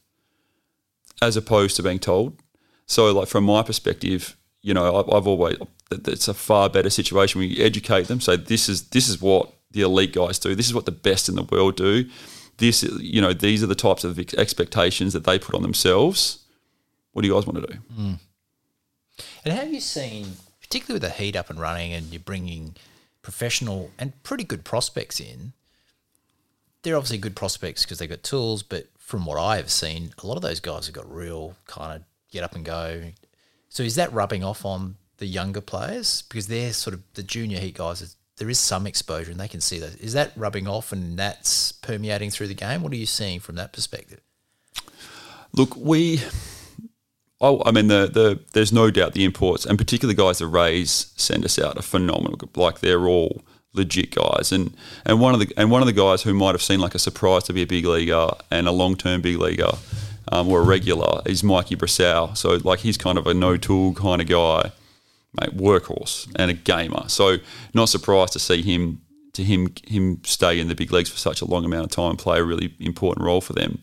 [1.21, 2.37] as opposed to being told.
[2.85, 5.57] So like from my perspective, you know, I've always
[5.91, 8.21] it's a far better situation you educate them.
[8.21, 10.55] Say this is this is what the elite guys do.
[10.55, 12.07] This is what the best in the world do.
[12.57, 16.39] This you know these are the types of expectations that they put on themselves.
[17.13, 17.79] What do you guys want to do?
[17.97, 18.19] Mm.
[19.45, 22.75] And have you seen, particularly with the heat up and running, and you're bringing
[23.21, 25.53] professional and pretty good prospects in?
[26.81, 30.27] They're obviously good prospects because they've got tools, but from what I have seen, a
[30.27, 33.11] lot of those guys have got real kind of get up and go.
[33.69, 37.59] So is that rubbing off on the younger players because they're sort of the junior
[37.59, 38.15] heat guys.
[38.37, 39.99] There is some exposure and they can see that.
[39.99, 42.81] Is that rubbing off and that's permeating through the game?
[42.81, 44.21] What are you seeing from that perspective?
[45.53, 46.21] Look, we.
[47.41, 51.13] Oh, I mean, the, the there's no doubt the imports and particularly guys that Rays
[51.15, 52.37] send us out are phenomenal.
[52.55, 54.75] Like they're all legit guys, and
[55.05, 56.99] and one of the and one of the guys who might have seemed like a
[56.99, 59.71] surprise to be a big leaguer and a long term big leaguer
[60.31, 62.35] um, or a regular is Mikey Brosseau.
[62.35, 64.71] So like he's kind of a no tool kind of guy
[65.39, 67.07] mate, workhorse and a gamer.
[67.07, 67.37] So
[67.73, 69.01] not surprised to see him
[69.33, 72.11] to him him stay in the big leagues for such a long amount of time
[72.11, 73.79] and play a really important role for them.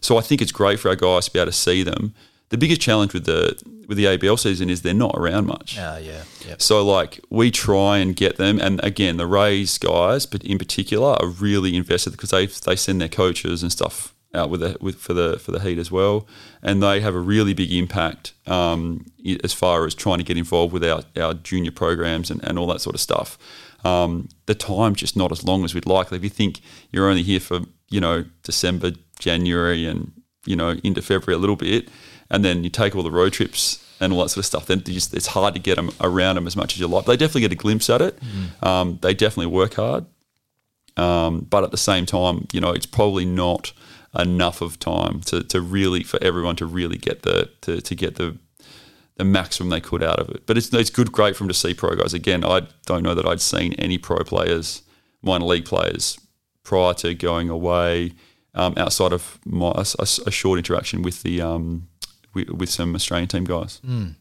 [0.00, 2.14] So I think it's great for our guys to be able to see them.
[2.50, 5.78] The biggest challenge with the with the ABL season is they're not around much.
[5.78, 6.60] Uh, yeah, yep.
[6.60, 11.16] So like we try and get them, and again the Rays guys, but in particular,
[11.20, 14.96] are really invested because they they send their coaches and stuff out with the with
[14.96, 16.26] for the for the Heat as well,
[16.62, 19.06] and they have a really big impact um,
[19.42, 22.66] as far as trying to get involved with our, our junior programs and, and all
[22.66, 23.38] that sort of stuff.
[23.84, 26.12] Um, the time's just not as long as we'd like.
[26.12, 30.12] If you think you're only here for you know December, January, and
[30.44, 31.88] you know into February a little bit,
[32.30, 34.82] and then you take all the road trips and all that sort of stuff, then
[34.82, 37.04] just, it's hard to get them around them as much as you like.
[37.06, 38.18] They definitely get a glimpse at it.
[38.20, 38.66] Mm.
[38.66, 40.06] Um, they definitely work hard,
[40.96, 43.72] um, but at the same time, you know, it's probably not
[44.18, 48.16] enough of time to, to really for everyone to really get the to, to get
[48.16, 48.38] the
[49.16, 50.46] the maximum they could out of it.
[50.46, 52.14] But it's it's good, great for them to see pro guys.
[52.14, 54.82] Again, I don't know that I'd seen any pro players,
[55.22, 56.18] minor league players,
[56.62, 58.12] prior to going away,
[58.54, 61.87] um, outside of my, a, a, short interaction with the um,
[62.34, 63.80] with, with, some Australian team guys.
[63.86, 64.14] Mm.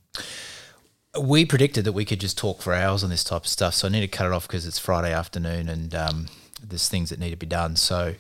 [1.20, 3.88] We predicted that we could just talk for hours on this type of stuff, so
[3.88, 6.28] I need to cut it off because it's Friday afternoon and um,
[6.62, 7.76] there's things that need to be done.
[7.76, 8.16] So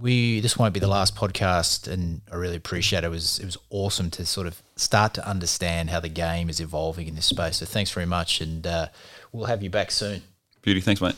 [0.00, 3.06] we this won't be the last podcast, and I really appreciate it.
[3.06, 6.60] It was it was awesome to sort of start to understand how the game is
[6.60, 7.58] evolving in this space.
[7.58, 8.88] So thanks very much, and uh,
[9.32, 10.22] we'll have you back soon.
[10.62, 11.14] Beauty, thanks, mate.